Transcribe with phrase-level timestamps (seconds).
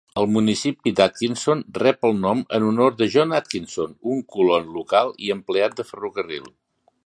[0.19, 5.33] El municipi d'Atkinson rep el nom en honor de John Atkinson, un colon local i
[5.39, 6.53] empleat de ferrocarril.